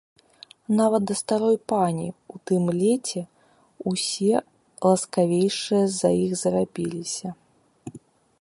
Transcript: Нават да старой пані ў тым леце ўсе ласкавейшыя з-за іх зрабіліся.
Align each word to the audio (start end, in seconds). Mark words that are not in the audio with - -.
Нават 0.77 1.03
да 1.09 1.15
старой 1.19 1.57
пані 1.73 2.05
ў 2.11 2.35
тым 2.51 2.63
леце 2.79 3.21
ўсе 3.93 4.35
ласкавейшыя 4.89 5.83
з-за 5.87 6.11
іх 6.25 6.31
зрабіліся. 6.45 7.27